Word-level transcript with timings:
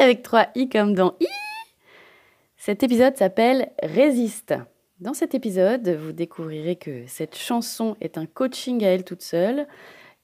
avec 0.00 0.22
3 0.22 0.48
i 0.54 0.68
comme 0.68 0.94
dans 0.94 1.14
i. 1.20 1.26
Cet 2.56 2.82
épisode 2.82 3.16
s'appelle 3.16 3.72
Résiste. 3.82 4.54
Dans 5.00 5.14
cet 5.14 5.34
épisode, 5.34 5.88
vous 5.88 6.12
découvrirez 6.12 6.76
que 6.76 7.06
cette 7.06 7.36
chanson 7.36 7.96
est 8.00 8.16
un 8.16 8.26
coaching 8.26 8.84
à 8.84 8.88
elle 8.88 9.04
toute 9.04 9.22
seule 9.22 9.66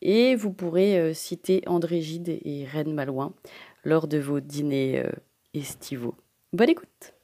et 0.02 0.34
vous 0.34 0.52
pourrez 0.52 0.98
euh, 0.98 1.12
citer 1.12 1.62
André 1.66 2.00
Gide 2.00 2.40
et 2.44 2.64
Reine 2.64 2.94
Malouin 2.94 3.34
lors 3.84 4.08
de 4.08 4.18
vos 4.18 4.40
dîners 4.40 5.02
euh, 5.04 5.10
estivaux. 5.54 6.14
Bonne 6.52 6.70
écoute. 6.70 7.14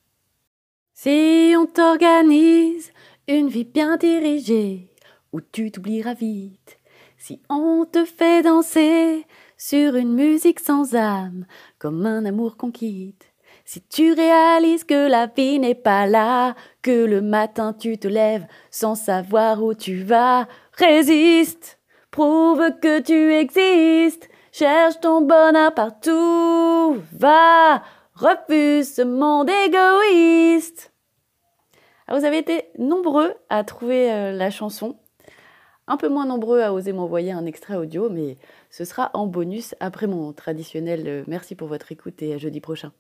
Si 0.92 1.54
on 1.56 1.66
t'organise 1.66 2.92
une 3.28 3.48
vie 3.48 3.64
bien 3.64 3.96
dirigée, 3.96 4.90
où 5.32 5.40
tu 5.40 5.70
t'oublieras 5.70 6.14
vite. 6.14 6.78
Si 7.18 7.40
on 7.48 7.86
te 7.90 8.04
fait 8.04 8.42
danser 8.42 9.26
sur 9.56 9.96
une 9.96 10.14
musique 10.14 10.60
sans 10.60 10.94
âme, 10.94 11.46
comme 11.78 12.06
un 12.06 12.24
amour 12.24 12.56
qu'on 12.56 12.70
quitte. 12.70 13.32
Si 13.64 13.82
tu 13.82 14.12
réalises 14.12 14.84
que 14.84 15.08
la 15.08 15.26
vie 15.26 15.58
n'est 15.58 15.74
pas 15.74 16.06
là, 16.06 16.54
que 16.82 17.04
le 17.04 17.20
matin 17.20 17.72
tu 17.72 17.98
te 17.98 18.06
lèves 18.06 18.46
sans 18.70 18.94
savoir 18.94 19.62
où 19.62 19.74
tu 19.74 20.02
vas, 20.02 20.46
résiste, 20.72 21.80
prouve 22.10 22.78
que 22.80 23.00
tu 23.00 23.34
existes, 23.34 24.28
cherche 24.52 25.00
ton 25.00 25.20
bonheur 25.20 25.74
partout, 25.74 27.02
va, 27.12 27.82
refuse 28.14 28.94
ce 28.94 29.02
monde 29.02 29.50
égoïste. 29.50 30.92
Alors, 32.06 32.20
vous 32.20 32.26
avez 32.26 32.38
été 32.38 32.70
nombreux 32.78 33.34
à 33.48 33.64
trouver 33.64 34.12
euh, 34.12 34.32
la 34.32 34.50
chanson, 34.50 34.96
un 35.88 35.96
peu 35.96 36.08
moins 36.08 36.26
nombreux 36.26 36.62
à 36.62 36.72
oser 36.72 36.92
m'envoyer 36.92 37.32
un 37.32 37.46
extrait 37.46 37.74
audio, 37.74 38.08
mais 38.08 38.38
ce 38.76 38.84
sera 38.84 39.10
en 39.14 39.26
bonus 39.26 39.74
après 39.80 40.06
mon 40.06 40.32
traditionnel 40.32 41.04
euh, 41.06 41.24
merci 41.26 41.54
pour 41.54 41.68
votre 41.68 41.92
écoute 41.92 42.20
et 42.22 42.34
à 42.34 42.38
jeudi 42.38 42.60
prochain. 42.60 42.92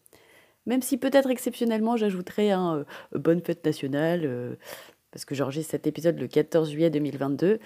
Même 0.64 0.82
si 0.82 0.96
peut-être 0.96 1.30
exceptionnellement 1.30 1.96
j'ajouterai 1.96 2.50
un 2.50 2.78
euh, 2.78 2.84
bonne 3.18 3.40
fête 3.42 3.64
nationale, 3.64 4.56
parce 5.10 5.24
que 5.24 5.34
j'enregistre 5.34 5.70
cet 5.70 5.86
épisode 5.86 6.18
le 6.18 6.28
14 6.28 6.70
juillet 6.70 6.90
2022. 6.90 7.58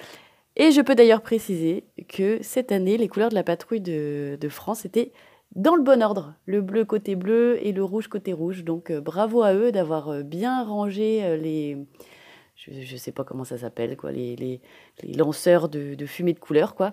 Et 0.57 0.73
je 0.73 0.81
peux 0.81 0.95
d'ailleurs 0.95 1.23
préciser 1.23 1.85
que 2.09 2.39
cette 2.43 2.73
année, 2.73 2.97
les 2.97 3.09
couleurs 3.09 3.31
de 3.31 3.35
la 3.35 3.45
patrouille 3.45 3.81
de, 3.81 4.39
France 4.49 4.85
étaient 4.85 5.13
dans 5.55 5.75
le 5.75 5.83
bon 5.83 6.03
ordre, 6.03 6.35
le 6.47 6.61
bleu 6.61 6.85
côté 6.85 7.17
bleu 7.17 7.59
et 7.65 7.73
le 7.73 7.83
rouge 7.83 8.09
côté 8.09 8.33
rouge. 8.33 8.65
Donc 8.65 8.91
euh, 8.91 9.01
bravo 9.01 9.43
à 9.43 9.55
eux 9.55 9.73
d'avoir 9.73 10.09
euh, 10.09 10.23
bien 10.23 10.63
rangé 10.65 11.25
euh, 11.25 11.37
les, 11.37 11.77
je 12.57 12.93
ne 12.93 12.99
sais 12.99 13.13
pas 13.13 13.25
comment 13.25 13.45
ça 13.45 13.59
s'appelle, 13.59 13.97
quoi, 13.97 14.13
les, 14.13 14.37
les, 14.37 14.61
lanceurs 15.15 15.69
de, 15.69 15.95
de, 15.95 16.07
fumée 16.07 16.35
de 16.35 16.39
couleur, 16.39 16.75
quoi. 16.75 16.91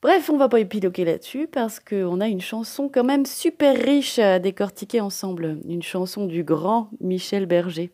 Bref, 0.00 0.30
on 0.30 0.36
va 0.36 0.48
pas 0.48 0.60
épiloquer 0.60 1.04
là-dessus 1.04 1.48
parce 1.48 1.80
qu'on 1.80 2.20
a 2.20 2.28
une 2.28 2.40
chanson 2.40 2.88
quand 2.88 3.02
même 3.02 3.26
super 3.26 3.76
riche 3.76 4.20
à 4.20 4.38
décortiquer 4.38 5.00
ensemble. 5.00 5.58
Une 5.68 5.82
chanson 5.82 6.26
du 6.26 6.44
grand 6.44 6.88
Michel 7.00 7.46
Berger. 7.46 7.90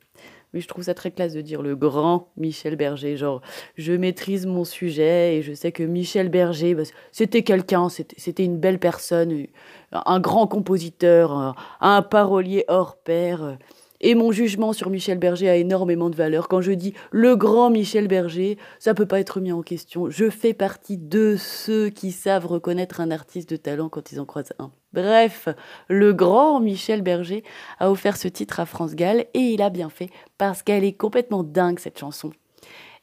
Mais 0.52 0.61
je 0.61 0.68
trouve 0.68 0.84
ça 0.84 0.92
très 0.92 1.11
classe 1.11 1.33
de 1.33 1.40
dire 1.40 1.62
le 1.62 1.74
grand 1.77 2.28
Michel 2.36 2.77
Berger. 2.77 3.17
Genre, 3.17 3.40
je 3.77 3.95
maîtrise 3.95 4.45
mon 4.45 4.64
sujet 4.64 5.39
et 5.39 5.42
je 5.42 5.55
sais 5.55 5.73
que 5.73 5.83
Michel 5.83 6.28
Berger, 6.28 6.74
bah, 6.74 6.83
c'était 7.11 7.42
quelqu'un, 7.42 7.89
c'était 7.89 8.45
une 8.45 8.58
belle 8.58 8.78
personne, 8.78 9.46
un 9.90 10.20
grand 10.20 10.46
compositeur, 10.46 11.57
un 11.80 12.02
parolier 12.02 12.67
hors 12.68 12.98
pair. 12.98 13.57
Et 14.06 14.14
mon 14.14 14.32
jugement 14.32 14.74
sur 14.74 14.90
Michel 14.90 15.16
Berger 15.16 15.48
a 15.48 15.56
énormément 15.56 16.10
de 16.10 16.14
valeur. 16.14 16.46
Quand 16.46 16.60
je 16.60 16.72
dis 16.72 16.92
le 17.10 17.36
grand 17.36 17.70
Michel 17.70 18.06
Berger, 18.06 18.58
ça 18.78 18.90
ne 18.90 18.96
peut 18.96 19.06
pas 19.06 19.18
être 19.18 19.40
mis 19.40 19.50
en 19.50 19.62
question. 19.62 20.10
Je 20.10 20.28
fais 20.28 20.52
partie 20.52 20.98
de 20.98 21.36
ceux 21.38 21.88
qui 21.88 22.12
savent 22.12 22.44
reconnaître 22.44 23.00
un 23.00 23.10
artiste 23.10 23.48
de 23.48 23.56
talent 23.56 23.88
quand 23.88 24.12
ils 24.12 24.20
en 24.20 24.26
croisent 24.26 24.52
un. 24.58 24.72
Bref, 24.92 25.48
le 25.88 26.12
grand 26.12 26.60
Michel 26.60 27.00
Berger 27.00 27.44
a 27.78 27.90
offert 27.90 28.18
ce 28.18 28.28
titre 28.28 28.60
à 28.60 28.66
France 28.66 28.94
Gall 28.94 29.24
et 29.32 29.40
il 29.40 29.62
a 29.62 29.70
bien 29.70 29.88
fait 29.88 30.10
parce 30.36 30.62
qu'elle 30.62 30.84
est 30.84 30.92
complètement 30.92 31.42
dingue 31.42 31.78
cette 31.78 31.98
chanson. 31.98 32.30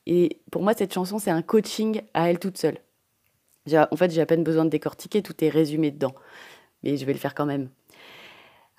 Et 0.06 0.40
pour 0.52 0.62
moi, 0.62 0.76
cette 0.76 0.94
chanson, 0.94 1.18
c'est 1.18 1.32
un 1.32 1.42
coaching 1.42 2.04
à 2.14 2.30
elle 2.30 2.38
toute 2.38 2.60
seule. 2.60 2.78
En 3.74 3.96
fait, 3.96 4.12
j'ai 4.12 4.22
à 4.22 4.28
peine 4.28 4.44
besoin 4.44 4.66
de 4.66 4.70
décortiquer, 4.70 5.24
tout 5.24 5.44
est 5.44 5.50
résumé 5.50 5.90
dedans. 5.90 6.14
Mais 6.84 6.96
je 6.96 7.06
vais 7.08 7.14
le 7.14 7.20
faire 7.20 7.34
quand 7.34 7.48
même. 7.48 7.70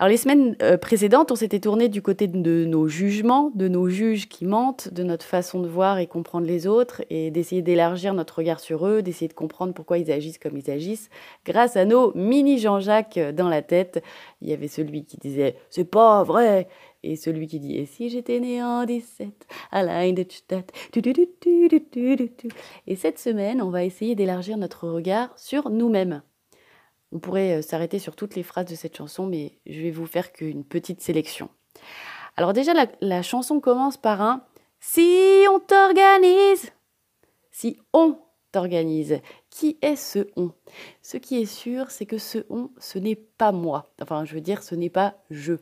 Alors 0.03 0.11
les 0.11 0.17
semaines 0.17 0.57
euh, 0.63 0.77
précédentes, 0.77 1.31
on 1.31 1.37
s'était 1.37 1.61
tourné 1.61 1.89
du 1.89 2.03
côté 2.03 2.27
de 2.27 2.65
nos 2.65 2.89
jugements, 2.89 3.53
de 3.55 3.69
nos 3.69 3.89
juges 3.89 4.29
qui 4.29 4.47
mentent, 4.47 4.93
de 4.93 5.05
notre 5.05 5.25
façon 5.25 5.61
de 5.61 5.69
voir 5.69 6.01
et 6.01 6.09
comprendre 6.09 6.45
les 6.45 6.67
autres, 6.67 7.03
et 7.09 7.31
d'essayer 7.31 7.63
d'élargir 7.63 8.13
notre 8.13 8.39
regard 8.39 8.59
sur 8.59 8.85
eux, 8.85 9.01
d'essayer 9.01 9.29
de 9.29 9.33
comprendre 9.33 9.75
pourquoi 9.75 9.99
ils 9.99 10.11
agissent 10.11 10.39
comme 10.39 10.57
ils 10.57 10.73
agissent, 10.73 11.09
grâce 11.47 11.77
à 11.77 11.85
nos 11.85 12.13
mini 12.17 12.59
Jean-Jacques 12.59 13.21
dans 13.37 13.49
la 13.49 13.63
tête. 13.63 14.03
Il 14.41 14.49
y 14.49 14.53
avait 14.53 14.67
celui 14.67 15.05
qui 15.05 15.19
disait 15.19 15.55
c'est 15.71 15.89
pas 15.89 16.25
vrai, 16.25 16.67
et 17.05 17.15
celui 17.15 17.47
qui 17.47 17.61
dit 17.61 17.77
et 17.77 17.87
si 17.87 18.09
j'étais 18.09 18.41
né 18.41 18.61
en 18.61 18.85
17 18.85 19.29
à 19.71 19.85
la 19.85 20.11
de 20.11 20.25
Et 22.89 22.97
cette 22.97 23.21
semaine, 23.21 23.63
on 23.63 23.71
va 23.71 23.85
essayer 23.85 24.17
d'élargir 24.17 24.57
notre 24.57 24.89
regard 24.89 25.31
sur 25.39 25.71
nous-mêmes. 25.71 26.23
On 27.13 27.19
pourrait 27.19 27.59
euh, 27.59 27.63
s'arrêter 27.63 27.99
sur 27.99 28.17
toutes 28.17 28.35
les 28.35 28.43
phrases 28.43 28.67
de 28.67 28.75
cette 28.75 28.97
chanson, 28.97 29.27
mais 29.27 29.53
je 29.67 29.81
vais 29.81 29.91
vous 29.91 30.07
faire 30.07 30.33
qu'une 30.33 30.65
petite 30.65 31.03
sélection. 31.03 31.51
Alors 32.37 32.53
déjà, 32.53 32.73
la, 33.01 33.23
chanson 33.23 33.61
commence 33.61 33.99
par 33.99 34.23
un 34.23 34.45
Si 34.81 35.45
on 35.51 35.61
t'organise 35.61 36.73
Si 37.51 37.79
on 37.93 38.17
t'organise. 38.51 39.21
Qui 39.51 39.77
est 39.83 39.97
ce 39.97 40.27
on? 40.37 40.53
Ce 41.03 41.19
qui 41.19 41.41
est 41.41 41.47
sûr, 41.47 41.91
c'est 41.91 42.07
que 42.07 42.19
ce 42.19 42.39
on, 42.49 42.71
ce 42.79 42.99
n'est 42.99 43.17
pas 43.17 43.53
moi. 43.53 43.93
Enfin, 44.01 44.25
je 44.25 44.35
veux 44.35 44.41
dire, 44.41 44.63
ce 44.63 44.75
n'est 44.75 44.91
pas 44.91 45.15
je. 45.31 45.55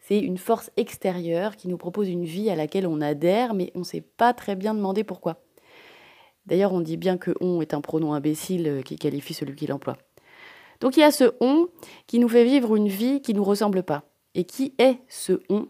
C'est 0.00 0.18
une 0.18 0.38
force 0.38 0.70
extérieure 0.76 1.56
qui 1.56 1.68
nous 1.68 1.78
propose 1.78 2.08
une 2.08 2.24
vie 2.24 2.50
à 2.50 2.56
laquelle 2.56 2.86
on 2.86 3.00
adhère, 3.00 3.54
mais 3.54 3.70
on 3.74 3.80
ne 3.80 3.84
sait 3.84 4.00
pas 4.00 4.34
très 4.34 4.56
bien 4.56 4.74
demander 4.74 5.04
pourquoi. 5.04 5.38
D'ailleurs, 6.46 6.72
on 6.72 6.80
dit 6.80 6.96
bien 6.96 7.16
que 7.16 7.30
on 7.40 7.60
est 7.62 7.72
un 7.72 7.80
pronom 7.80 8.12
imbécile 8.12 8.66
euh, 8.66 8.82
qui 8.82 8.96
qualifie 8.96 9.32
celui 9.32 9.54
qui 9.54 9.68
l'emploie. 9.68 9.96
Donc 10.82 10.96
il 10.96 11.00
y 11.00 11.04
a 11.04 11.12
ce 11.12 11.32
on 11.40 11.68
qui 12.08 12.18
nous 12.18 12.28
fait 12.28 12.44
vivre 12.44 12.74
une 12.74 12.88
vie 12.88 13.22
qui 13.22 13.32
ne 13.32 13.38
nous 13.38 13.44
ressemble 13.44 13.84
pas. 13.84 14.02
Et 14.34 14.44
qui 14.44 14.74
est 14.78 14.98
ce 15.08 15.40
on? 15.48 15.68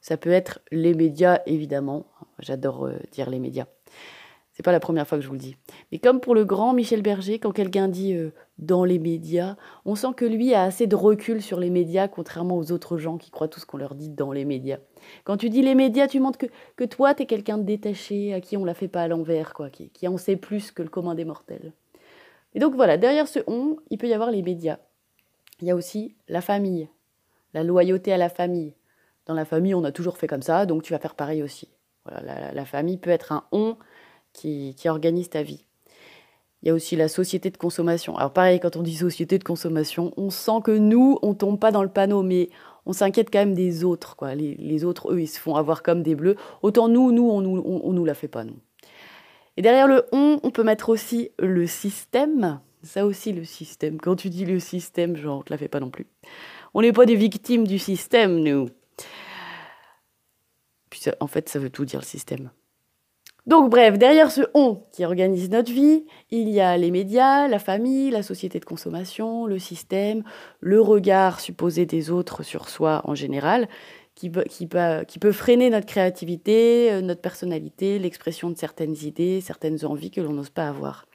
Ça 0.00 0.16
peut 0.16 0.30
être 0.30 0.60
les 0.70 0.94
médias, 0.94 1.40
évidemment. 1.46 2.06
J'adore 2.38 2.86
euh, 2.86 2.98
dire 3.10 3.30
les 3.30 3.40
médias. 3.40 3.66
C'est 4.52 4.62
pas 4.62 4.70
la 4.70 4.78
première 4.78 5.08
fois 5.08 5.18
que 5.18 5.22
je 5.22 5.28
vous 5.28 5.34
le 5.34 5.40
dis. 5.40 5.56
Mais 5.90 5.98
comme 5.98 6.20
pour 6.20 6.36
le 6.36 6.44
grand 6.44 6.72
Michel 6.72 7.02
Berger, 7.02 7.40
quand 7.40 7.50
quelqu'un 7.50 7.88
dit 7.88 8.14
euh, 8.14 8.30
dans 8.58 8.84
les 8.84 9.00
médias, 9.00 9.56
on 9.84 9.96
sent 9.96 10.14
que 10.16 10.24
lui 10.24 10.54
a 10.54 10.62
assez 10.62 10.86
de 10.86 10.94
recul 10.94 11.42
sur 11.42 11.58
les 11.58 11.70
médias, 11.70 12.06
contrairement 12.06 12.56
aux 12.58 12.70
autres 12.70 12.96
gens 12.96 13.18
qui 13.18 13.32
croient 13.32 13.48
tout 13.48 13.58
ce 13.58 13.66
qu'on 13.66 13.76
leur 13.76 13.96
dit 13.96 14.08
dans 14.08 14.30
les 14.30 14.44
médias. 14.44 14.78
Quand 15.24 15.36
tu 15.36 15.50
dis 15.50 15.62
les 15.62 15.74
médias, 15.74 16.06
tu 16.06 16.20
montres 16.20 16.38
que, 16.38 16.46
que 16.76 16.84
toi, 16.84 17.12
tu 17.12 17.24
es 17.24 17.26
quelqu'un 17.26 17.58
de 17.58 17.64
détaché, 17.64 18.34
à 18.34 18.40
qui 18.40 18.56
on 18.56 18.64
la 18.64 18.74
fait 18.74 18.88
pas 18.88 19.02
à 19.02 19.08
l'envers, 19.08 19.52
quoi, 19.52 19.68
qui, 19.68 19.90
qui 19.90 20.06
en 20.06 20.16
sait 20.16 20.36
plus 20.36 20.70
que 20.70 20.82
le 20.82 20.88
commun 20.88 21.16
des 21.16 21.24
mortels. 21.24 21.72
Et 22.58 22.60
donc 22.60 22.74
voilà, 22.74 22.96
derrière 22.96 23.28
ce 23.28 23.38
on, 23.46 23.76
il 23.88 23.98
peut 23.98 24.08
y 24.08 24.12
avoir 24.12 24.32
les 24.32 24.42
médias. 24.42 24.78
Il 25.60 25.68
y 25.68 25.70
a 25.70 25.76
aussi 25.76 26.16
la 26.26 26.40
famille, 26.40 26.88
la 27.54 27.62
loyauté 27.62 28.12
à 28.12 28.16
la 28.16 28.28
famille. 28.28 28.74
Dans 29.26 29.34
la 29.34 29.44
famille, 29.44 29.76
on 29.76 29.84
a 29.84 29.92
toujours 29.92 30.18
fait 30.18 30.26
comme 30.26 30.42
ça, 30.42 30.66
donc 30.66 30.82
tu 30.82 30.92
vas 30.92 30.98
faire 30.98 31.14
pareil 31.14 31.40
aussi. 31.40 31.68
Voilà, 32.04 32.52
la, 32.52 32.64
famille 32.64 32.96
peut 32.96 33.10
être 33.10 33.30
un 33.30 33.44
on 33.52 33.76
qui, 34.32 34.74
qui, 34.76 34.88
organise 34.88 35.30
ta 35.30 35.44
vie. 35.44 35.66
Il 36.60 36.66
y 36.66 36.70
a 36.72 36.74
aussi 36.74 36.96
la 36.96 37.06
société 37.06 37.50
de 37.50 37.56
consommation. 37.56 38.16
Alors 38.16 38.32
pareil, 38.32 38.58
quand 38.58 38.74
on 38.74 38.82
dit 38.82 38.96
société 38.96 39.38
de 39.38 39.44
consommation, 39.44 40.12
on 40.16 40.30
sent 40.30 40.60
que 40.64 40.76
nous, 40.76 41.16
on 41.22 41.34
tombe 41.34 41.60
pas 41.60 41.70
dans 41.70 41.84
le 41.84 41.88
panneau, 41.88 42.24
mais 42.24 42.50
on 42.86 42.92
s'inquiète 42.92 43.28
quand 43.32 43.38
même 43.38 43.54
des 43.54 43.84
autres. 43.84 44.16
Quoi. 44.16 44.34
Les, 44.34 44.84
autres, 44.84 45.12
eux, 45.12 45.20
ils 45.20 45.28
se 45.28 45.38
font 45.38 45.54
avoir 45.54 45.84
comme 45.84 46.02
des 46.02 46.16
bleus. 46.16 46.34
Autant 46.62 46.88
nous, 46.88 47.12
nous, 47.12 47.30
on 47.30 47.44
on, 47.44 47.82
on 47.84 47.92
nous 47.92 48.04
la 48.04 48.14
fait 48.14 48.26
pas, 48.26 48.42
nous. 48.42 48.58
Et 49.58 49.60
derrière 49.60 49.88
le 49.88 50.06
on, 50.12 50.38
on 50.44 50.52
peut 50.52 50.62
mettre 50.62 50.88
aussi 50.88 51.32
le 51.40 51.66
système. 51.66 52.60
Ça 52.84 53.04
aussi, 53.04 53.32
le 53.32 53.42
système. 53.42 54.00
Quand 54.00 54.14
tu 54.14 54.30
dis 54.30 54.44
le 54.44 54.60
système, 54.60 55.16
genre, 55.16 55.44
te 55.44 55.52
la 55.52 55.58
fait 55.58 55.66
pas 55.66 55.80
non 55.80 55.90
plus. 55.90 56.06
On 56.74 56.80
n'est 56.80 56.92
pas 56.92 57.06
des 57.06 57.16
victimes 57.16 57.66
du 57.66 57.80
système, 57.80 58.38
nous. 58.38 58.68
Puis 60.90 61.00
en 61.18 61.26
fait, 61.26 61.48
ça 61.48 61.58
veut 61.58 61.70
tout 61.70 61.84
dire 61.84 61.98
le 61.98 62.04
système. 62.04 62.50
Donc 63.48 63.70
bref, 63.70 63.98
derrière 63.98 64.30
ce 64.30 64.42
on 64.54 64.84
qui 64.92 65.04
organise 65.04 65.50
notre 65.50 65.72
vie, 65.72 66.04
il 66.30 66.50
y 66.50 66.60
a 66.60 66.76
les 66.76 66.90
médias, 66.90 67.48
la 67.48 67.58
famille, 67.58 68.10
la 68.10 68.22
société 68.22 68.60
de 68.60 68.64
consommation, 68.64 69.46
le 69.46 69.58
système, 69.58 70.22
le 70.60 70.80
regard 70.80 71.40
supposé 71.40 71.84
des 71.84 72.10
autres 72.10 72.42
sur 72.42 72.68
soi 72.68 73.00
en 73.04 73.14
général, 73.14 73.66
qui, 74.18 74.66
peut 75.18 75.32
freiner 75.32 75.70
notre 75.70 75.86
créativité, 75.86 76.90
euh, 76.90 77.00
notre 77.00 77.20
personnalité, 77.20 77.98
l'expression 78.00 78.50
de 78.50 78.56
certaines 78.56 78.96
idées, 79.04 79.40
certaines 79.40 79.84
envies 79.84 80.10
que 80.10 80.20
l'on 80.20 80.32
n'ose 80.32 80.50
pas 80.50 80.68
avoir. 80.68 81.06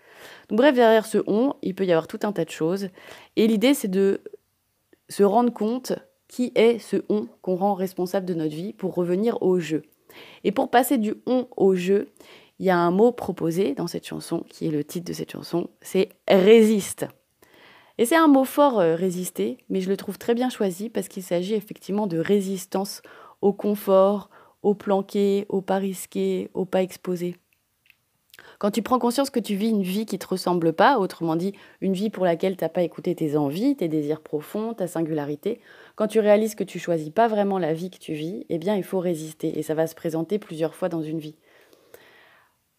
Donc 0.48 0.58
bref, 0.58 0.74
derrière 0.74 1.06
ce 1.06 1.18
on, 1.28 1.54
il 1.62 1.76
peut 1.76 1.86
y 1.86 1.92
avoir 1.92 2.08
tout 2.08 2.20
un 2.24 2.32
tas 2.32 2.46
de 2.46 2.50
choses. 2.50 2.88
Et 3.36 3.48
l'idée, 3.48 3.74
c'est 3.74 3.90
de 3.90 4.22
se 5.10 5.24
rendre 5.24 5.52
compte 5.52 5.94
qui 6.30 6.54
est 6.56 6.80
ce 6.80 6.98
on 7.10 7.28
qu'on 7.42 7.56
rend 7.56 7.74
responsable 7.74 8.26
de 8.26 8.34
notre 8.34 8.56
vie 8.56 8.72
pour 8.72 8.96
revenir 8.96 9.42
au 9.42 9.60
jeu. 9.60 9.84
Et 10.46 10.52
pour 10.52 10.70
passer 10.72 10.98
du 10.98 11.16
on 11.26 11.48
au 11.58 11.76
jeu, 11.76 12.10
il 12.60 12.66
y 12.66 12.70
a 12.70 12.78
un 12.78 12.92
mot 12.92 13.12
proposé 13.12 13.74
dans 13.74 13.88
cette 13.88 14.08
chanson, 14.08 14.46
qui 14.50 14.68
est 14.68 14.72
le 14.72 14.86
titre 14.86 15.06
de 15.06 15.14
cette 15.14 15.32
chanson, 15.32 15.70
c'est 15.82 16.10
résiste. 16.30 17.06
Et 18.00 18.06
c'est 18.06 18.16
un 18.16 18.28
mot 18.28 18.44
fort, 18.44 18.80
euh, 18.80 18.96
résister, 18.96 19.58
mais 19.70 19.80
je 19.80 19.90
le 19.90 19.98
trouve 19.98 20.18
très 20.18 20.34
bien 20.34 20.50
choisi 20.50 20.90
parce 20.90 21.08
qu'il 21.08 21.22
s'agit 21.22 21.54
effectivement 21.54 22.08
de 22.08 22.18
résistance 22.18 23.04
au 23.42 23.54
confort, 23.54 24.30
au 24.64 24.74
planqué, 24.74 25.46
au 25.50 25.62
pas 25.62 25.78
risqué, 25.78 26.50
au 26.54 26.66
pas 26.66 26.82
exposé. 26.82 27.36
Quand 28.58 28.72
tu 28.72 28.82
prends 28.82 28.98
conscience 28.98 29.30
que 29.30 29.40
tu 29.40 29.56
vis 29.56 29.70
une 29.70 29.84
vie 29.84 30.06
qui 30.06 30.16
ne 30.16 30.20
te 30.20 30.28
ressemble 30.28 30.74
pas, 30.74 30.98
autrement 30.98 31.36
dit, 31.36 31.54
une 31.82 31.94
vie 31.94 32.10
pour 32.10 32.26
laquelle 32.26 32.58
tu 32.58 32.64
n'as 32.64 32.70
pas 32.70 32.82
écouté 32.82 33.14
tes 33.14 33.36
envies, 33.38 33.76
tes 33.76 33.88
désirs 33.88 34.22
profonds, 34.22 34.74
ta 34.74 34.88
singularité, 34.88 35.60
quand 35.96 36.08
tu 36.08 36.20
réalises 36.20 36.56
que 36.56 36.64
tu 36.64 36.80
choisis 36.80 37.10
pas 37.10 37.28
vraiment 37.28 37.60
la 37.60 37.74
vie 37.74 37.92
que 37.92 38.00
tu 38.00 38.14
vis, 38.14 38.46
eh 38.50 38.58
bien, 38.58 38.76
il 38.76 38.84
faut 38.84 39.00
résister 39.00 39.60
et 39.60 39.64
ça 39.64 39.76
va 39.76 39.86
se 39.86 39.96
présenter 39.96 40.40
plusieurs 40.40 40.74
fois 40.74 40.90
dans 40.90 41.02
une 41.02 41.20
vie. 41.20 41.36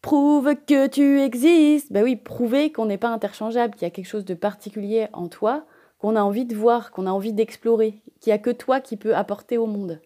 Prouve 0.04 0.54
que 0.66 0.86
tu 0.86 1.22
existes. 1.22 1.90
Ben 1.90 2.04
oui, 2.04 2.16
prouver 2.16 2.70
qu'on 2.70 2.84
n'est 2.84 2.98
pas 2.98 3.08
interchangeable, 3.08 3.72
qu'il 3.74 3.86
y 3.86 3.90
a 3.90 3.90
quelque 3.90 4.04
chose 4.04 4.26
de 4.26 4.34
particulier 4.34 5.08
en 5.14 5.28
toi, 5.28 5.64
qu'on 5.96 6.14
a 6.14 6.22
envie 6.22 6.44
de 6.44 6.54
voir, 6.54 6.90
qu'on 6.90 7.06
a 7.06 7.10
envie 7.10 7.32
d'explorer, 7.32 8.02
qu'il 8.20 8.30
n'y 8.30 8.34
a 8.34 8.38
que 8.38 8.50
toi 8.50 8.82
qui 8.82 8.98
peux 8.98 9.16
apporter 9.16 9.56
au 9.56 9.64
monde. 9.64 10.02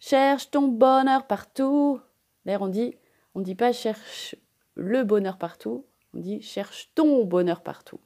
Cherche 0.00 0.50
ton 0.50 0.68
bonheur 0.68 1.26
partout. 1.26 1.98
D'ailleurs, 2.44 2.60
on 2.60 2.68
dit, 2.68 2.94
on 3.34 3.40
dit 3.40 3.54
pas 3.54 3.72
cherche 3.72 4.36
le 4.74 5.02
bonheur 5.02 5.38
partout, 5.38 5.86
on 6.12 6.20
dit 6.20 6.42
cherche 6.42 6.92
ton 6.94 7.24
bonheur 7.24 7.62
partout. 7.62 8.00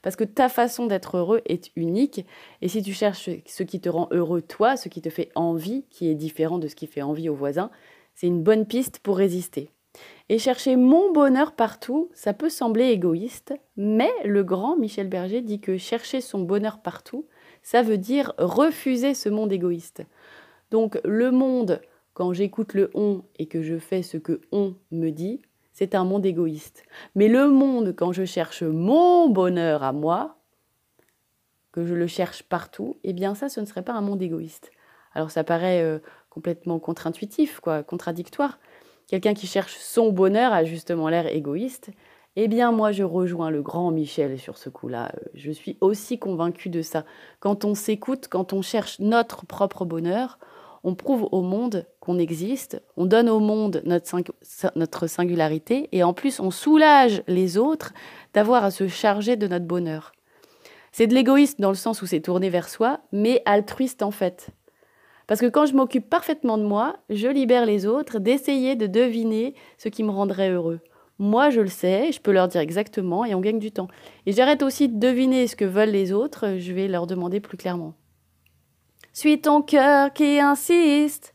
Parce 0.00 0.16
que 0.16 0.24
ta 0.24 0.48
façon 0.48 0.86
d'être 0.86 1.18
heureux 1.18 1.42
est 1.44 1.70
unique. 1.76 2.24
Et 2.62 2.68
si 2.68 2.82
tu 2.82 2.94
cherches 2.94 3.28
ce 3.44 3.62
qui 3.62 3.78
te 3.78 3.90
rend 3.90 4.08
heureux 4.10 4.40
toi, 4.40 4.78
ce 4.78 4.88
qui 4.88 5.02
te 5.02 5.10
fait 5.10 5.30
envie, 5.34 5.84
qui 5.90 6.08
est 6.08 6.14
différent 6.14 6.56
de 6.56 6.68
ce 6.68 6.76
qui 6.76 6.86
fait 6.86 7.02
envie 7.02 7.28
aux 7.28 7.34
voisins, 7.34 7.70
c'est 8.14 8.26
une 8.26 8.42
bonne 8.42 8.64
piste 8.64 9.00
pour 9.00 9.18
résister. 9.18 9.73
Et 10.28 10.38
chercher 10.38 10.76
mon 10.76 11.12
bonheur 11.12 11.52
partout, 11.52 12.10
ça 12.14 12.32
peut 12.32 12.48
sembler 12.48 12.86
égoïste, 12.86 13.54
mais 13.76 14.10
le 14.24 14.42
grand 14.42 14.76
Michel 14.76 15.08
Berger 15.08 15.42
dit 15.42 15.60
que 15.60 15.76
chercher 15.76 16.20
son 16.20 16.40
bonheur 16.40 16.80
partout, 16.80 17.26
ça 17.62 17.82
veut 17.82 17.98
dire 17.98 18.32
refuser 18.38 19.14
ce 19.14 19.28
monde 19.28 19.52
égoïste. 19.52 20.02
Donc 20.70 20.98
le 21.04 21.30
monde, 21.30 21.80
quand 22.14 22.32
j'écoute 22.32 22.74
le 22.74 22.90
on 22.94 23.22
et 23.38 23.46
que 23.46 23.62
je 23.62 23.78
fais 23.78 24.02
ce 24.02 24.16
que 24.16 24.40
on 24.50 24.74
me 24.90 25.10
dit, 25.10 25.42
c'est 25.72 25.94
un 25.94 26.04
monde 26.04 26.24
égoïste. 26.24 26.84
Mais 27.14 27.28
le 27.28 27.48
monde, 27.48 27.94
quand 27.96 28.12
je 28.12 28.24
cherche 28.24 28.62
mon 28.62 29.28
bonheur 29.28 29.82
à 29.82 29.92
moi, 29.92 30.38
que 31.72 31.84
je 31.84 31.94
le 31.94 32.06
cherche 32.06 32.44
partout, 32.44 32.96
eh 33.02 33.12
bien 33.12 33.34
ça, 33.34 33.48
ce 33.48 33.60
ne 33.60 33.66
serait 33.66 33.82
pas 33.82 33.94
un 33.94 34.00
monde 34.00 34.22
égoïste. 34.22 34.70
Alors 35.12 35.30
ça 35.30 35.42
paraît 35.42 35.82
euh, 35.82 35.98
complètement 36.30 36.78
contre-intuitif, 36.78 37.60
quoi, 37.60 37.82
contradictoire. 37.82 38.58
Quelqu'un 39.06 39.34
qui 39.34 39.46
cherche 39.46 39.76
son 39.78 40.12
bonheur 40.12 40.52
a 40.52 40.64
justement 40.64 41.08
l'air 41.08 41.26
égoïste. 41.26 41.90
Eh 42.36 42.48
bien, 42.48 42.72
moi, 42.72 42.90
je 42.90 43.04
rejoins 43.04 43.50
le 43.50 43.62
grand 43.62 43.90
Michel 43.92 44.38
sur 44.40 44.58
ce 44.58 44.68
coup-là. 44.68 45.12
Euh, 45.14 45.28
je 45.34 45.52
suis 45.52 45.76
aussi 45.80 46.18
convaincue 46.18 46.68
de 46.68 46.82
ça. 46.82 47.04
Quand 47.38 47.64
on 47.64 47.74
s'écoute, 47.74 48.26
quand 48.28 48.52
on 48.52 48.60
cherche 48.60 48.98
notre 48.98 49.46
propre 49.46 49.84
bonheur, 49.84 50.38
on 50.84 50.94
prouve 50.94 51.28
au 51.32 51.40
monde 51.40 51.86
qu'on 51.98 52.18
existe, 52.18 52.82
on 52.96 53.06
donne 53.06 53.30
au 53.30 53.40
monde 53.40 53.82
notre, 53.86 55.06
singularité 55.06 55.88
et 55.92 56.02
en 56.02 56.12
plus 56.12 56.40
on 56.40 56.50
soulage 56.50 57.22
les 57.26 57.56
autres 57.56 57.94
d'avoir 58.34 58.64
à 58.64 58.70
se 58.70 58.86
charger 58.86 59.36
de 59.36 59.48
notre 59.48 59.64
bonheur. 59.64 60.12
C'est 60.92 61.06
de 61.06 61.14
l'égoïsme 61.14 61.62
dans 61.62 61.70
le 61.70 61.74
sens 61.74 62.02
où 62.02 62.06
c'est 62.06 62.20
tourné 62.20 62.50
vers 62.50 62.68
soi, 62.68 63.00
mais 63.12 63.42
altruiste 63.46 64.02
en 64.02 64.10
fait. 64.10 64.50
Parce 65.26 65.40
que 65.40 65.46
quand 65.46 65.66
je 65.66 65.74
m'occupe 65.74 66.08
parfaitement 66.08 66.58
de 66.58 66.64
moi, 66.64 66.96
je 67.10 67.28
libère 67.28 67.66
les 67.66 67.86
autres 67.86 68.18
d'essayer 68.18 68.76
de 68.76 68.86
deviner 68.86 69.54
ce 69.78 69.88
qui 69.88 70.02
me 70.02 70.10
rendrait 70.10 70.50
heureux. 70.50 70.80
Moi, 71.18 71.50
je 71.50 71.60
le 71.60 71.68
sais, 71.68 72.10
je 72.12 72.20
peux 72.20 72.32
leur 72.32 72.48
dire 72.48 72.60
exactement 72.60 73.24
et 73.24 73.34
on 73.34 73.40
gagne 73.40 73.60
du 73.60 73.70
temps. 73.70 73.88
Et 74.26 74.32
j'arrête 74.32 74.62
aussi 74.62 74.88
de 74.88 74.98
deviner 74.98 75.46
ce 75.46 75.56
que 75.56 75.64
veulent 75.64 75.90
les 75.90 76.12
autres, 76.12 76.56
je 76.58 76.72
vais 76.72 76.88
leur 76.88 77.06
demander 77.06 77.40
plus 77.40 77.56
clairement. 77.56 77.94
Suis 79.12 79.40
ton 79.40 79.62
cœur 79.62 80.12
qui 80.12 80.40
insiste. 80.40 81.34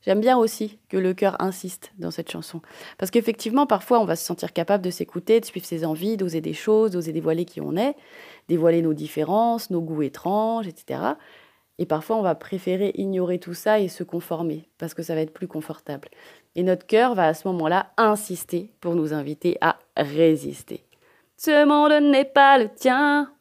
J'aime 0.00 0.20
bien 0.20 0.38
aussi 0.38 0.78
que 0.88 0.96
le 0.96 1.12
cœur 1.12 1.36
insiste 1.42 1.92
dans 1.98 2.10
cette 2.10 2.30
chanson. 2.30 2.62
Parce 2.96 3.10
qu'effectivement, 3.10 3.66
parfois, 3.66 4.00
on 4.00 4.06
va 4.06 4.16
se 4.16 4.24
sentir 4.24 4.54
capable 4.54 4.82
de 4.82 4.90
s'écouter, 4.90 5.38
de 5.38 5.44
suivre 5.44 5.66
ses 5.66 5.84
envies, 5.84 6.16
d'oser 6.16 6.40
des 6.40 6.54
choses, 6.54 6.92
d'oser 6.92 7.12
dévoiler 7.12 7.44
qui 7.44 7.60
on 7.60 7.76
est, 7.76 7.94
dévoiler 8.48 8.80
nos 8.80 8.94
différences, 8.94 9.68
nos 9.68 9.82
goûts 9.82 10.00
étranges, 10.00 10.66
etc. 10.66 11.00
Et 11.78 11.86
parfois, 11.86 12.16
on 12.16 12.22
va 12.22 12.34
préférer 12.34 12.92
ignorer 12.96 13.38
tout 13.38 13.54
ça 13.54 13.78
et 13.78 13.88
se 13.88 14.02
conformer, 14.02 14.68
parce 14.78 14.94
que 14.94 15.02
ça 15.02 15.14
va 15.14 15.20
être 15.20 15.32
plus 15.32 15.46
confortable. 15.46 16.08
Et 16.56 16.62
notre 16.62 16.86
cœur 16.86 17.14
va 17.14 17.26
à 17.26 17.34
ce 17.34 17.46
moment-là 17.48 17.92
insister 17.96 18.72
pour 18.80 18.94
nous 18.94 19.12
inviter 19.12 19.56
à 19.60 19.78
résister. 19.96 20.84
Ce 21.36 21.64
monde 21.64 22.10
n'est 22.10 22.24
pas 22.24 22.58
le 22.58 22.68
tien. 22.68 23.32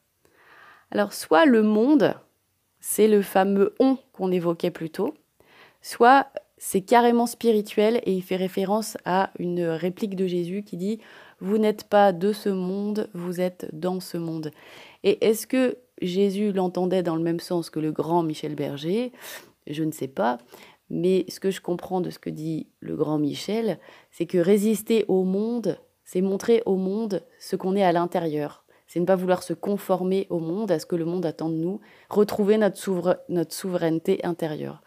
Alors, 0.92 1.14
soit 1.14 1.46
le 1.46 1.64
monde, 1.64 2.14
c'est 2.80 3.08
le 3.08 3.24
fameux 3.24 3.74
on 3.80 3.98
qu'on 4.14 4.32
évoquait 4.32 4.72
plus 4.72 4.92
tôt, 4.92 5.16
soit 5.82 6.28
c'est 6.58 6.82
carrément 6.82 7.28
spirituel 7.28 8.02
et 8.04 8.14
il 8.14 8.24
fait 8.24 8.36
référence 8.36 8.98
à 9.06 9.32
une 9.38 9.64
réplique 9.64 10.16
de 10.16 10.26
Jésus 10.26 10.64
qui 10.64 10.78
dit 10.78 11.00
Vous 11.40 11.58
n'êtes 11.58 11.84
pas 11.84 12.14
de 12.14 12.34
ce 12.34 12.50
monde, 12.50 13.10
vous 13.14 13.42
êtes 13.42 13.68
dans 13.74 14.00
ce 14.00 14.18
monde. 14.18 14.52
Et 15.08 15.26
est-ce 15.26 15.48
que 15.48 15.78
Jésus 16.02 16.52
l'entendait 16.52 17.02
dans 17.02 17.16
le 17.16 17.24
même 17.24 17.40
sens 17.40 17.70
que 17.70 17.80
le 17.80 17.94
grand 17.94 18.24
Michel 18.24 18.56
Berger? 18.56 19.14
Je 19.66 19.86
ne 19.86 19.92
sais 19.94 20.10
pas. 20.10 20.38
Mais 20.90 21.24
ce 21.30 21.40
que 21.40 21.50
je 21.50 21.62
comprends 21.62 22.02
de 22.02 22.10
ce 22.10 22.20
que 22.20 22.30
dit 22.30 22.68
le 22.82 22.98
grand 22.98 23.18
Michel, 23.18 23.80
c'est 24.12 24.26
que 24.26 24.38
résister 24.38 25.06
au 25.08 25.24
monde, 25.24 25.80
c'est 26.04 26.20
montrer 26.20 26.62
au 26.66 26.76
monde 26.76 27.24
ce 27.40 27.56
qu'on 27.56 27.78
est 27.78 27.86
à 27.86 27.94
l'intérieur, 27.94 28.66
c'est 28.86 29.00
ne 29.00 29.06
pas 29.06 29.16
vouloir 29.16 29.44
se 29.44 29.54
conformer 29.54 30.28
au 30.30 30.40
monde, 30.40 30.72
à 30.72 30.80
ce 30.80 30.86
que 30.86 30.98
le 30.98 31.06
monde 31.06 31.26
attend 31.26 31.48
de 31.48 31.56
nous, 31.56 31.80
retrouver 32.10 32.58
notre, 32.58 33.24
notre 33.30 33.54
souveraineté 33.54 34.20
intérieure. 34.26 34.82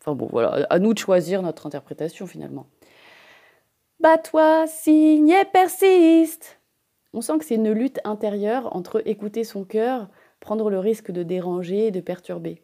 Enfin 0.00 0.14
bon, 0.14 0.28
voilà, 0.32 0.66
à 0.70 0.78
nous 0.78 0.94
de 0.94 0.98
choisir 0.98 1.42
notre 1.42 1.66
interprétation 1.66 2.26
finalement. 2.26 2.66
Bats-toi, 4.00 4.66
signe 4.68 5.28
et 5.28 5.44
persiste. 5.44 6.60
On 7.16 7.22
sent 7.22 7.38
que 7.38 7.46
c'est 7.46 7.54
une 7.54 7.72
lutte 7.72 7.98
intérieure 8.04 8.76
entre 8.76 9.02
écouter 9.06 9.42
son 9.42 9.64
cœur, 9.64 10.10
prendre 10.38 10.68
le 10.68 10.78
risque 10.78 11.10
de 11.10 11.22
déranger 11.22 11.86
et 11.86 11.90
de 11.90 12.00
perturber. 12.00 12.62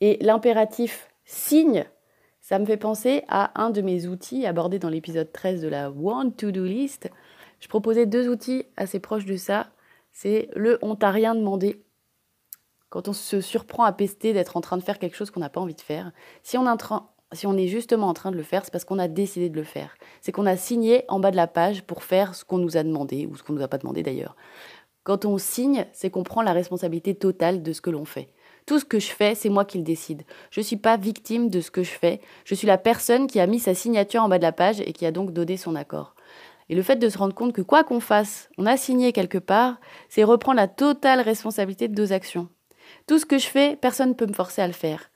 Et 0.00 0.18
l'impératif 0.20 1.08
signe, 1.24 1.84
ça 2.40 2.58
me 2.58 2.66
fait 2.66 2.76
penser 2.76 3.22
à 3.28 3.62
un 3.62 3.70
de 3.70 3.80
mes 3.80 4.08
outils 4.08 4.44
abordés 4.44 4.80
dans 4.80 4.88
l'épisode 4.88 5.30
13 5.30 5.62
de 5.62 5.68
la 5.68 5.88
Want 5.88 6.32
to 6.32 6.50
Do 6.50 6.64
List, 6.64 7.08
je 7.60 7.68
proposais 7.68 8.06
deux 8.06 8.28
outils 8.28 8.64
assez 8.76 8.98
proches 8.98 9.24
de 9.24 9.36
ça. 9.36 9.68
C'est 10.10 10.48
le 10.56 10.80
on 10.82 10.96
t'a 10.96 11.12
rien 11.12 11.36
demandé. 11.36 11.84
Quand 12.88 13.06
on 13.06 13.12
se 13.12 13.40
surprend 13.40 13.84
à 13.84 13.92
pester 13.92 14.32
d'être 14.32 14.56
en 14.56 14.60
train 14.60 14.78
de 14.78 14.82
faire 14.82 14.98
quelque 14.98 15.16
chose 15.16 15.30
qu'on 15.30 15.38
n'a 15.38 15.48
pas 15.48 15.60
envie 15.60 15.74
de 15.74 15.80
faire. 15.80 16.10
Si 16.42 16.58
on, 16.58 16.66
si 17.32 17.46
on 17.46 17.56
est 17.56 17.66
justement 17.66 18.08
en 18.08 18.14
train 18.14 18.30
de 18.30 18.36
le 18.36 18.42
faire, 18.42 18.64
c'est 18.64 18.70
parce 18.70 18.84
qu'on 18.84 18.98
a 18.98 19.08
décidé 19.08 19.48
de 19.48 19.56
le 19.56 19.64
faire. 19.64 19.96
C'est 20.20 20.32
qu'on 20.32 20.46
a 20.46 20.56
signé 20.56 21.04
en 21.08 21.18
bas 21.18 21.30
de 21.30 21.36
la 21.36 21.46
page 21.46 21.82
pour 21.82 22.02
faire 22.02 22.34
ce 22.34 22.44
qu'on 22.44 22.58
nous 22.58 22.76
a 22.76 22.82
demandé, 22.82 23.26
ou 23.26 23.36
ce 23.36 23.42
qu'on 23.42 23.52
ne 23.52 23.58
nous 23.58 23.64
a 23.64 23.68
pas 23.68 23.78
demandé 23.78 24.02
d'ailleurs. 24.02 24.36
Quand 25.02 25.24
on 25.24 25.38
signe, 25.38 25.86
c'est 25.92 26.10
qu'on 26.10 26.22
prend 26.22 26.42
la 26.42 26.52
responsabilité 26.52 27.14
totale 27.14 27.62
de 27.62 27.72
ce 27.72 27.80
que 27.80 27.90
l'on 27.90 28.04
fait. 28.04 28.30
Tout 28.66 28.80
ce 28.80 28.84
que 28.84 28.98
je 28.98 29.12
fais, 29.12 29.36
c'est 29.36 29.48
moi 29.48 29.64
qui 29.64 29.78
le 29.78 29.84
décide. 29.84 30.22
Je 30.50 30.60
ne 30.60 30.64
suis 30.64 30.76
pas 30.76 30.96
victime 30.96 31.50
de 31.50 31.60
ce 31.60 31.70
que 31.70 31.84
je 31.84 31.92
fais. 31.92 32.20
Je 32.44 32.56
suis 32.56 32.66
la 32.66 32.78
personne 32.78 33.28
qui 33.28 33.38
a 33.38 33.46
mis 33.46 33.60
sa 33.60 33.74
signature 33.74 34.22
en 34.22 34.28
bas 34.28 34.38
de 34.38 34.42
la 34.42 34.52
page 34.52 34.80
et 34.80 34.92
qui 34.92 35.06
a 35.06 35.12
donc 35.12 35.32
donné 35.32 35.56
son 35.56 35.76
accord. 35.76 36.16
Et 36.68 36.74
le 36.74 36.82
fait 36.82 36.96
de 36.96 37.08
se 37.08 37.18
rendre 37.18 37.34
compte 37.34 37.52
que 37.52 37.62
quoi 37.62 37.84
qu'on 37.84 38.00
fasse, 38.00 38.48
on 38.58 38.66
a 38.66 38.76
signé 38.76 39.12
quelque 39.12 39.38
part, 39.38 39.78
c'est 40.08 40.24
reprendre 40.24 40.56
la 40.56 40.66
totale 40.66 41.20
responsabilité 41.20 41.86
de 41.86 42.00
nos 42.00 42.12
actions. 42.12 42.48
Tout 43.06 43.20
ce 43.20 43.26
que 43.26 43.38
je 43.38 43.46
fais, 43.46 43.76
personne 43.76 44.10
ne 44.10 44.14
peut 44.14 44.26
me 44.26 44.32
forcer 44.32 44.62
à 44.62 44.66
le 44.66 44.72
faire. 44.72 45.10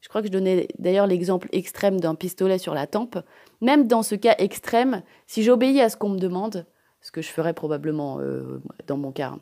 Je 0.00 0.08
crois 0.08 0.22
que 0.22 0.28
je 0.28 0.32
donnais 0.32 0.68
d'ailleurs 0.78 1.06
l'exemple 1.06 1.48
extrême 1.52 2.00
d'un 2.00 2.14
pistolet 2.14 2.58
sur 2.58 2.74
la 2.74 2.86
tempe. 2.86 3.18
Même 3.60 3.86
dans 3.86 4.02
ce 4.02 4.14
cas 4.14 4.34
extrême, 4.38 5.02
si 5.26 5.42
j'obéis 5.42 5.80
à 5.80 5.88
ce 5.88 5.96
qu'on 5.96 6.08
me 6.08 6.18
demande, 6.18 6.66
ce 7.00 7.10
que 7.10 7.22
je 7.22 7.28
ferais 7.28 7.54
probablement 7.54 8.18
euh, 8.20 8.60
dans 8.86 8.96
mon 8.96 9.12
cas, 9.12 9.34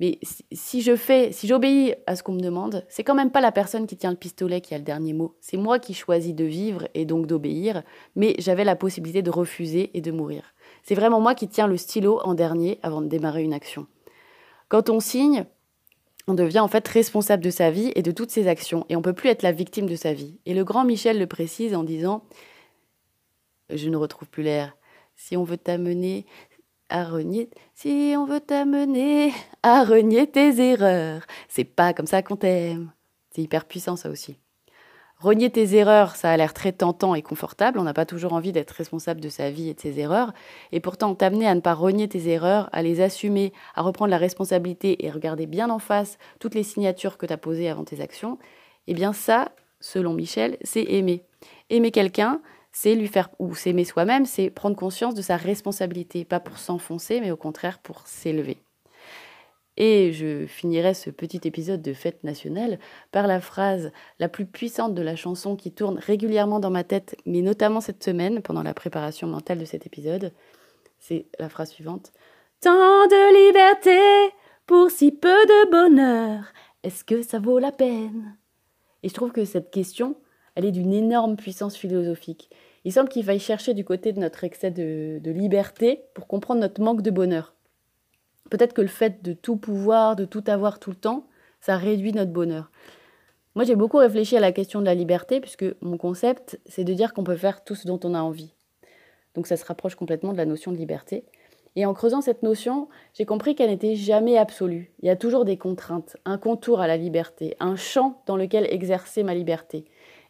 Mais 0.00 0.18
si 0.52 0.82
je 0.82 0.96
fais, 0.96 1.32
si 1.32 1.46
j'obéis 1.46 1.94
à 2.06 2.16
ce 2.16 2.22
qu'on 2.22 2.32
me 2.32 2.40
demande, 2.40 2.84
c'est 2.88 3.04
quand 3.04 3.14
même 3.14 3.30
pas 3.30 3.40
la 3.40 3.52
personne 3.52 3.86
qui 3.86 3.96
tient 3.96 4.10
le 4.10 4.16
pistolet 4.16 4.60
qui 4.60 4.74
a 4.74 4.78
le 4.78 4.84
dernier 4.84 5.14
mot. 5.14 5.34
C'est 5.40 5.56
moi 5.56 5.78
qui 5.78 5.94
choisis 5.94 6.34
de 6.34 6.44
vivre 6.44 6.86
et 6.94 7.06
donc 7.06 7.26
d'obéir, 7.26 7.82
mais 8.14 8.34
j'avais 8.38 8.64
la 8.64 8.76
possibilité 8.76 9.22
de 9.22 9.30
refuser 9.30 9.90
et 9.94 10.00
de 10.02 10.12
mourir. 10.12 10.54
C'est 10.82 10.94
vraiment 10.94 11.20
moi 11.20 11.34
qui 11.34 11.48
tiens 11.48 11.66
le 11.66 11.76
stylo 11.76 12.20
en 12.22 12.34
dernier 12.34 12.78
avant 12.82 13.00
de 13.00 13.08
démarrer 13.08 13.42
une 13.42 13.54
action. 13.54 13.86
Quand 14.68 14.90
on 14.90 15.00
signe, 15.00 15.46
on 16.26 16.34
devient 16.34 16.60
en 16.60 16.68
fait 16.68 16.86
responsable 16.88 17.42
de 17.42 17.50
sa 17.50 17.70
vie 17.70 17.92
et 17.94 18.02
de 18.02 18.10
toutes 18.10 18.30
ses 18.30 18.48
actions, 18.48 18.84
et 18.88 18.96
on 18.96 19.02
peut 19.02 19.12
plus 19.12 19.30
être 19.30 19.42
la 19.42 19.52
victime 19.52 19.86
de 19.86 19.96
sa 19.96 20.12
vie. 20.12 20.38
Et 20.46 20.54
le 20.54 20.64
grand 20.64 20.84
Michel 20.84 21.18
le 21.18 21.26
précise 21.26 21.74
en 21.74 21.84
disant 21.84 22.24
Je 23.70 23.88
ne 23.88 23.96
retrouve 23.96 24.28
plus 24.28 24.42
l'air. 24.42 24.76
Si 25.14 25.36
on 25.36 25.44
veut 25.44 25.56
t'amener, 25.56 26.26
à 26.88 27.04
renier, 27.04 27.50
si 27.74 28.14
on 28.16 28.26
veut 28.26 28.40
t'amener 28.40 29.32
à 29.62 29.84
renier 29.84 30.30
tes 30.30 30.60
erreurs, 30.60 31.26
c'est 31.48 31.64
pas 31.64 31.92
comme 31.92 32.06
ça 32.06 32.22
qu'on 32.22 32.36
t'aime. 32.36 32.92
C'est 33.30 33.42
hyper 33.42 33.64
puissant 33.64 33.96
ça 33.96 34.10
aussi. 34.10 34.38
Renier 35.18 35.48
tes 35.48 35.74
erreurs, 35.74 36.14
ça 36.14 36.30
a 36.30 36.36
l'air 36.36 36.52
très 36.52 36.72
tentant 36.72 37.14
et 37.14 37.22
confortable. 37.22 37.78
On 37.78 37.84
n'a 37.84 37.94
pas 37.94 38.04
toujours 38.04 38.34
envie 38.34 38.52
d'être 38.52 38.72
responsable 38.72 39.20
de 39.20 39.30
sa 39.30 39.50
vie 39.50 39.70
et 39.70 39.74
de 39.74 39.80
ses 39.80 39.98
erreurs. 39.98 40.34
Et 40.72 40.80
pourtant, 40.80 41.14
t'amener 41.14 41.46
à 41.46 41.54
ne 41.54 41.60
pas 41.60 41.72
renier 41.72 42.06
tes 42.06 42.28
erreurs, 42.28 42.68
à 42.72 42.82
les 42.82 43.00
assumer, 43.00 43.54
à 43.74 43.80
reprendre 43.80 44.10
la 44.10 44.18
responsabilité 44.18 45.06
et 45.06 45.10
regarder 45.10 45.46
bien 45.46 45.70
en 45.70 45.78
face 45.78 46.18
toutes 46.38 46.54
les 46.54 46.62
signatures 46.62 47.16
que 47.16 47.24
tu 47.24 47.32
as 47.32 47.38
posées 47.38 47.70
avant 47.70 47.84
tes 47.84 48.02
actions, 48.02 48.38
eh 48.88 48.94
bien 48.94 49.14
ça, 49.14 49.52
selon 49.80 50.12
Michel, 50.12 50.58
c'est 50.62 50.84
aimer. 50.84 51.22
Aimer 51.70 51.92
quelqu'un, 51.92 52.42
c'est 52.70 52.94
lui 52.94 53.08
faire, 53.08 53.30
ou 53.38 53.54
s'aimer 53.54 53.86
soi-même, 53.86 54.26
c'est 54.26 54.50
prendre 54.50 54.76
conscience 54.76 55.14
de 55.14 55.22
sa 55.22 55.38
responsabilité, 55.38 56.26
pas 56.26 56.40
pour 56.40 56.58
s'enfoncer, 56.58 57.20
mais 57.22 57.30
au 57.30 57.36
contraire 57.38 57.78
pour 57.78 58.06
s'élever. 58.06 58.58
Et 59.76 60.12
je 60.12 60.46
finirai 60.46 60.94
ce 60.94 61.10
petit 61.10 61.40
épisode 61.44 61.82
de 61.82 61.92
fête 61.92 62.24
nationale 62.24 62.78
par 63.12 63.26
la 63.26 63.40
phrase 63.40 63.92
la 64.18 64.28
plus 64.28 64.46
puissante 64.46 64.94
de 64.94 65.02
la 65.02 65.16
chanson 65.16 65.54
qui 65.54 65.72
tourne 65.72 65.98
régulièrement 65.98 66.60
dans 66.60 66.70
ma 66.70 66.84
tête, 66.84 67.16
mais 67.26 67.42
notamment 67.42 67.80
cette 67.80 68.02
semaine, 68.02 68.40
pendant 68.40 68.62
la 68.62 68.74
préparation 68.74 69.26
mentale 69.26 69.58
de 69.58 69.64
cet 69.64 69.86
épisode. 69.86 70.32
C'est 70.98 71.26
la 71.38 71.48
phrase 71.48 71.70
suivante. 71.70 72.12
Tant 72.60 72.70
de 73.06 73.48
liberté 73.48 74.34
pour 74.66 74.90
si 74.90 75.12
peu 75.12 75.28
de 75.28 75.70
bonheur, 75.70 76.44
est-ce 76.82 77.04
que 77.04 77.22
ça 77.22 77.38
vaut 77.38 77.58
la 77.58 77.72
peine? 77.72 78.36
Et 79.02 79.08
je 79.08 79.14
trouve 79.14 79.32
que 79.32 79.44
cette 79.44 79.70
question, 79.70 80.16
elle 80.54 80.64
est 80.64 80.72
d'une 80.72 80.94
énorme 80.94 81.36
puissance 81.36 81.76
philosophique. 81.76 82.50
Il 82.84 82.92
semble 82.92 83.08
qu'il 83.08 83.24
faille 83.24 83.40
chercher 83.40 83.74
du 83.74 83.84
côté 83.84 84.12
de 84.12 84.20
notre 84.20 84.44
excès 84.44 84.70
de, 84.70 85.20
liberté 85.24 86.04
pour 86.14 86.28
comprendre 86.28 86.60
notre 86.60 86.80
manque 86.80 87.02
de 87.02 87.10
bonheur. 87.10 87.55
Peut-être 88.50 88.72
que 88.72 88.82
le 88.82 88.88
fait 88.88 89.22
de 89.22 89.32
tout 89.32 89.56
pouvoir, 89.56 90.16
de 90.16 90.24
tout 90.24 90.44
avoir 90.46 90.78
tout 90.78 90.90
le 90.90 90.96
temps, 90.96 91.26
ça 91.60 91.76
réduit 91.76 92.12
notre 92.12 92.32
bonheur. 92.32 92.70
Moi, 93.54 93.64
j'ai 93.64 93.74
beaucoup 93.74 93.96
réfléchi 93.96 94.36
à 94.36 94.40
la 94.40 94.52
question 94.52 94.80
de 94.80 94.84
la 94.86 94.94
liberté, 94.94 95.40
puisque 95.40 95.64
mon 95.80 95.96
concept, 95.96 96.60
c'est 96.66 96.84
de 96.84 96.92
dire 96.92 97.14
qu'on 97.14 97.24
peut 97.24 97.36
faire 97.36 97.64
tout 97.64 97.74
ce 97.74 97.86
dont 97.86 97.98
on 98.04 98.14
a 98.14 98.20
envie. 98.20 98.54
Donc 99.34 99.46
ça 99.46 99.56
se 99.56 99.64
rapproche 99.64 99.94
complètement 99.94 100.32
de 100.32 100.38
la 100.38 100.46
notion 100.46 100.72
de 100.72 100.76
liberté. 100.76 101.24
Et 101.74 101.84
en 101.84 101.92
creusant 101.92 102.22
cette 102.22 102.42
notion, 102.42 102.88
j'ai 103.12 103.26
compris 103.26 103.54
qu'elle 103.54 103.68
n'était 103.68 103.96
jamais 103.96 104.38
absolue. 104.38 104.92
Il 105.02 105.06
y 105.06 105.10
a 105.10 105.16
toujours 105.16 105.44
des 105.44 105.58
contraintes, 105.58 106.16
un 106.24 106.38
contour 106.38 106.80
à 106.80 106.86
la 106.86 106.96
liberté, 106.96 107.54
un 107.60 107.76
champ 107.76 108.22
dans 108.26 108.36
lequel 108.36 108.66
exercer 108.70 109.22
ma 109.22 109.34
liberté. 109.34 109.84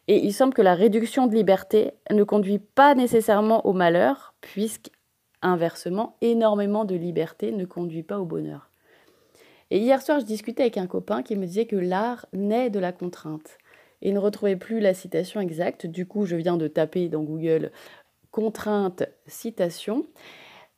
Et 0.09 0.25
il 0.25 0.33
semble 0.33 0.53
que 0.53 0.61
la 0.61 0.75
réduction 0.75 1.27
de 1.27 1.35
liberté 1.35 1.91
ne 2.11 2.23
conduit 2.23 2.59
pas 2.59 2.95
nécessairement 2.95 3.65
au 3.65 3.73
malheur, 3.73 4.33
puisque, 4.41 4.89
inversement, 5.47 6.15
énormément 6.21 6.85
de 6.85 6.95
liberté 6.95 7.51
ne 7.51 7.65
conduit 7.65 8.03
pas 8.03 8.19
au 8.19 8.25
bonheur. 8.25 8.69
Et 9.69 9.79
hier 9.79 10.01
soir, 10.01 10.19
je 10.19 10.25
discutais 10.25 10.63
avec 10.63 10.77
un 10.77 10.87
copain 10.87 11.23
qui 11.23 11.35
me 11.35 11.45
disait 11.45 11.65
que 11.65 11.75
l'art 11.75 12.25
naît 12.33 12.69
de 12.69 12.79
la 12.79 12.91
contrainte. 12.91 13.57
Et 14.01 14.09
il 14.09 14.13
ne 14.13 14.19
retrouvait 14.19 14.55
plus 14.55 14.79
la 14.79 14.93
citation 14.93 15.41
exacte. 15.41 15.85
Du 15.87 16.05
coup, 16.05 16.25
je 16.25 16.35
viens 16.35 16.57
de 16.57 16.67
taper 16.67 17.09
dans 17.09 17.23
Google 17.23 17.71
contrainte 18.31 19.03
citation 19.25 20.05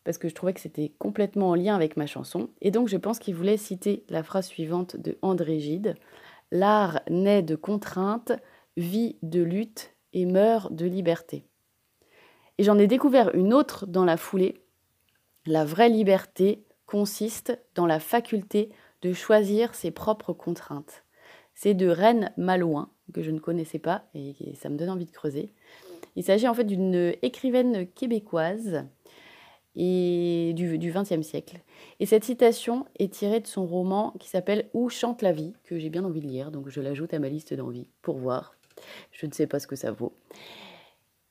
parce 0.05 0.17
que 0.17 0.29
je 0.29 0.33
trouvais 0.33 0.53
que 0.53 0.61
c'était 0.61 0.93
complètement 0.97 1.49
en 1.49 1.55
lien 1.55 1.75
avec 1.75 1.97
ma 1.97 2.07
chanson. 2.07 2.49
Et 2.61 2.71
donc, 2.71 2.87
je 2.87 2.97
pense 2.97 3.19
qu'il 3.19 3.35
voulait 3.35 3.57
citer 3.57 4.05
la 4.09 4.23
phrase 4.23 4.47
suivante 4.47 4.95
de 4.95 5.17
André 5.21 5.59
Gide 5.59 5.95
L'art 6.51 7.01
naît 7.09 7.43
de 7.43 7.55
contrainte, 7.55 8.31
vit 8.75 9.17
de 9.21 9.41
lutte 9.41 9.93
et 10.13 10.25
meurt 10.25 10.73
de 10.73 10.85
liberté. 10.85 11.45
Et 12.59 12.63
j'en 12.63 12.77
ai 12.77 12.87
découvert 12.87 13.33
une 13.35 13.53
autre 13.53 13.87
dans 13.87 14.03
la 14.03 14.17
foulée. 14.17 14.61
La 15.45 15.63
vraie 15.63 15.87
liberté 15.87 16.65
consiste 16.87 17.57
dans 17.73 17.85
la 17.85 18.01
faculté 18.01 18.69
de 19.01 19.13
choisir 19.13 19.73
ses 19.73 19.91
propres 19.91 20.33
contraintes. 20.33 21.05
C'est 21.55 21.73
de 21.73 21.87
Reine 21.87 22.33
Malouin, 22.35 22.89
que 23.13 23.23
je 23.23 23.31
ne 23.31 23.39
connaissais 23.39 23.79
pas 23.79 24.03
et 24.13 24.35
ça 24.55 24.67
me 24.67 24.75
donne 24.75 24.89
envie 24.89 25.05
de 25.05 25.11
creuser. 25.11 25.53
Il 26.17 26.23
s'agit 26.25 26.49
en 26.49 26.53
fait 26.53 26.65
d'une 26.65 27.13
écrivaine 27.21 27.87
québécoise 27.87 28.83
et 29.77 30.51
du 30.53 30.77
XXe 30.77 31.25
siècle. 31.25 31.61
Et 32.01 32.05
cette 32.05 32.25
citation 32.25 32.85
est 32.97 33.13
tirée 33.13 33.39
de 33.39 33.47
son 33.47 33.65
roman 33.65 34.13
qui 34.19 34.27
s'appelle 34.27 34.67
Où 34.73 34.89
chante 34.89 35.21
la 35.21 35.31
vie, 35.31 35.53
que 35.63 35.79
j'ai 35.79 35.89
bien 35.89 36.03
envie 36.03 36.19
de 36.19 36.27
lire, 36.27 36.51
donc 36.51 36.67
je 36.67 36.81
l'ajoute 36.81 37.13
à 37.13 37.19
ma 37.19 37.29
liste 37.29 37.53
d'envie 37.53 37.87
pour 38.01 38.17
voir 38.17 38.53
je 39.13 39.25
ne 39.25 39.31
sais 39.31 39.47
pas 39.47 39.59
ce 39.59 39.67
que 39.67 39.75
ça 39.75 39.91
vaut. 39.91 40.13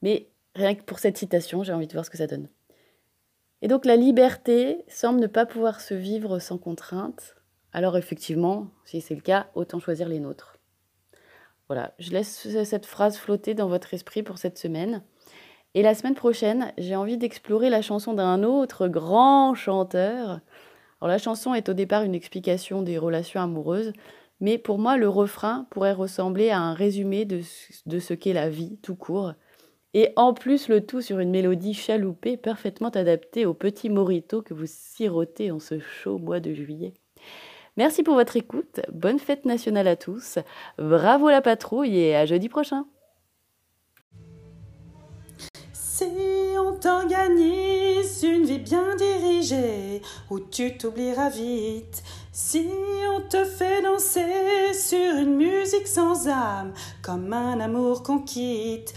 Mais 0.03 0.29
rien 0.59 0.75
que 0.75 0.83
pour 0.83 0.99
cette 0.99 1.17
citation, 1.17 1.63
j'ai 1.63 1.73
envie 1.73 1.87
de 1.87 1.93
voir 1.93 2.05
ce 2.05 2.11
que 2.11 2.19
ça 2.19 2.27
donne. 2.27 2.49
Et 3.63 3.69
donc 3.69 3.85
la 3.85 3.97
liberté 3.97 4.85
semble 4.89 5.21
ne 5.21 5.27
pas 5.27 5.47
pouvoir 5.47 5.81
se 5.81 5.95
vivre 5.95 6.39
sans 6.39 6.59
contrainte. 6.59 7.37
Alors 7.73 7.97
effectivement, 7.97 8.69
si 8.85 9.01
c'est 9.01 9.15
le 9.15 9.21
cas, 9.21 9.49
autant 9.55 9.81
choisir 9.81 10.09
les 10.09 10.21
nôtres. 10.21 10.59
Voilà, 11.69 11.93
je 11.99 12.11
laisse 12.13 12.49
cette 12.65 12.87
phrase 12.87 13.19
flotter 13.19 13.55
dans 13.55 13.69
votre 13.69 13.93
esprit 13.93 14.23
pour 14.23 14.39
cette 14.39 14.59
semaine. 14.59 15.03
Et 15.75 15.83
la 15.83 15.95
semaine 15.95 16.15
prochaine, 16.15 16.73
j'ai 16.79 16.97
envie 16.97 17.19
d'explorer 17.19 17.69
la 17.69 17.83
chanson 17.83 18.15
d'un 18.15 18.43
autre 18.43 18.89
grand 18.89 19.55
chanteur. 19.55 20.41
Alors 21.01 21.09
la 21.09 21.19
chanson 21.19 21.53
est 21.53 21.69
au 21.69 21.75
départ 21.75 22.05
une 22.05 22.15
explication 22.15 22.83
des 22.83 22.97
relations 22.97 23.41
amoureuses, 23.41 23.93
mais 24.41 24.57
pour 24.57 24.79
moi, 24.79 24.97
le 24.97 25.09
refrain 25.09 25.67
pourrait 25.71 25.93
ressembler 25.93 26.51
à 26.51 26.59
un 26.59 26.73
résumé 26.73 27.25
de, 27.25 27.43
ce 27.43 28.15
qu'est 28.15 28.33
la 28.33 28.49
vie, 28.49 28.79
tout 28.83 28.95
court. 28.95 29.35
Et 29.95 30.13
en 30.17 30.35
plus, 30.35 30.69
le 30.69 30.85
tout 30.85 31.01
sur 31.01 31.19
une 31.19 31.31
mélodie 31.31 31.75
chaloupée, 31.75 32.37
parfaitement 32.37 32.91
adaptée 32.91 33.47
au 33.47 33.55
petit 33.55 33.89
morito 33.89 34.43
que 34.43 34.55
vous 34.55 34.67
sirotez 34.67 35.51
en 35.51 35.61
ce 35.61 35.79
chaud 35.79 36.19
mois 36.19 36.41
de 36.41 36.53
juillet. 36.53 36.93
Merci 37.79 38.03
pour 38.03 38.15
votre 38.15 38.37
écoute, 38.37 38.81
bonne 38.93 39.21
fête 39.21 39.45
nationale 39.45 39.87
à 39.87 39.95
tous, 39.95 40.39
bravo 40.79 41.31
la 41.31 41.41
patrouille 41.41 41.97
et 41.97 42.17
à 42.17 42.27
jeudi 42.27 42.49
prochain. 42.49 42.87
Si 45.73 46.05
on 46.59 46.75
t'organise 46.75 48.23
une 48.25 48.45
vie 48.45 48.59
bien 48.59 48.95
dirigée, 48.97 50.03
où 50.29 50.41
tu 50.41 50.77
t'oublieras 50.77 51.31
vite, 51.31 52.03
si 52.33 52.69
on 53.17 53.21
te 53.21 53.45
fait 53.45 53.83
danser 53.83 54.75
sur 54.75 55.17
une 55.17 55.37
musique 55.37 55.87
sans 55.87 56.29
âme, 56.29 56.73
comme 57.03 57.33
un 57.33 57.59
amour 57.61 58.03
qu'on 58.03 58.19
quitte. 58.19 58.93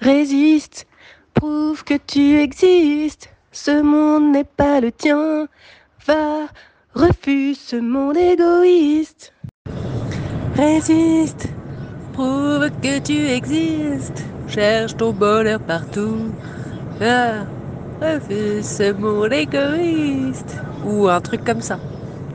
Résiste, 0.00 0.86
prouve 1.32 1.82
que 1.82 1.94
tu 1.94 2.38
existes, 2.38 3.30
ce 3.50 3.80
monde 3.80 4.32
n'est 4.32 4.44
pas 4.44 4.80
le 4.80 4.92
tien. 4.92 5.48
Va, 6.06 6.48
refuse 6.94 7.58
ce 7.58 7.76
monde 7.76 8.18
égoïste. 8.18 9.32
Résiste, 10.54 11.48
prouve 12.12 12.70
que 12.82 12.98
tu 12.98 13.26
existes, 13.26 14.22
cherche 14.46 14.96
ton 14.96 15.12
bonheur 15.12 15.60
partout. 15.60 16.30
Va, 17.00 17.46
refuse 18.02 18.68
ce 18.68 18.92
monde 18.92 19.32
égoïste. 19.32 20.56
Ou 20.84 21.08
un 21.08 21.20
truc 21.22 21.42
comme 21.42 21.62
ça. 21.62 21.78